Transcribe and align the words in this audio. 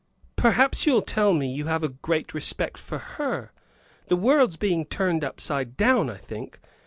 "Perhaps 0.35 0.87
you'll 0.87 1.03
tell 1.03 1.31
me 1.31 1.45
you 1.53 1.67
have 1.67 1.83
a 1.83 1.93
respect 2.33 2.79
for 2.79 2.97
her! 2.97 3.51
The 4.07 4.15
world's 4.15 4.57
being 4.57 4.83
turned 4.85 5.23
upside 5.23 5.77
down, 5.77 6.09
I 6.09 6.17
think. 6.17 6.59